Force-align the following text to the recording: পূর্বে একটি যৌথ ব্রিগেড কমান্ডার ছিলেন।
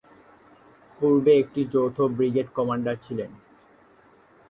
পূর্বে 0.99 1.31
একটি 1.39 1.61
যৌথ 1.73 1.97
ব্রিগেড 2.17 2.47
কমান্ডার 2.57 2.95
ছিলেন। 3.05 3.31